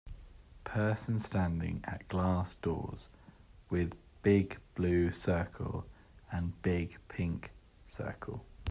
Person 0.63 1.19
standing 1.19 1.81
at 1.83 2.07
glass 2.07 2.55
doors 2.55 3.09
with 3.69 3.95
big 4.23 4.57
blue 4.73 5.11
circle 5.11 5.85
and 6.31 6.59
big 6.63 6.97
pink 7.07 7.51
circle 7.85 8.43